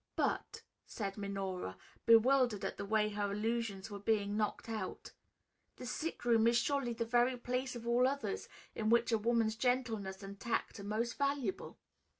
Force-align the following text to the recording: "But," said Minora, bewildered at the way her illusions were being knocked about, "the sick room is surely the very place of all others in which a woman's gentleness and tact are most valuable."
"But," 0.15 0.63
said 0.87 1.15
Minora, 1.15 1.77
bewildered 2.07 2.65
at 2.65 2.77
the 2.77 2.85
way 2.85 3.09
her 3.09 3.31
illusions 3.31 3.91
were 3.91 3.99
being 3.99 4.35
knocked 4.35 4.67
about, 4.67 5.11
"the 5.75 5.85
sick 5.85 6.25
room 6.25 6.47
is 6.47 6.57
surely 6.57 6.93
the 6.93 7.05
very 7.05 7.37
place 7.37 7.75
of 7.75 7.85
all 7.87 8.07
others 8.07 8.49
in 8.73 8.89
which 8.89 9.11
a 9.11 9.19
woman's 9.19 9.55
gentleness 9.55 10.23
and 10.23 10.39
tact 10.39 10.79
are 10.79 10.83
most 10.85 11.19
valuable." 11.19 11.77